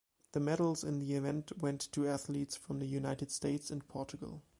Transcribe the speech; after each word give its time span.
The 0.31 0.39
medals 0.39 0.83
in 0.83 0.97
the 0.97 1.13
event 1.13 1.51
went 1.59 1.91
to 1.91 2.07
athletes 2.07 2.55
from 2.55 2.79
the 2.79 2.87
United 2.87 3.29
States 3.29 3.69
and 3.69 3.87
Portugal. 3.87 4.41